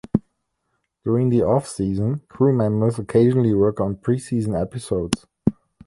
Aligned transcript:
During 1.05 1.29
the 1.29 1.43
off-season, 1.43 2.21
crew 2.27 2.53
members 2.57 2.97
occasionally 2.97 3.53
work 3.53 3.79
on 3.79 3.97
pre-season 3.97 4.55
episodes. 4.55 5.27